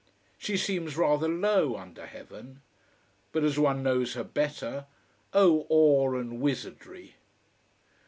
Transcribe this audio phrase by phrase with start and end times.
[0.39, 2.63] She seems rather low, under heaven.
[3.31, 4.87] But as one knows her better,
[5.31, 7.17] oh awe and wizardy!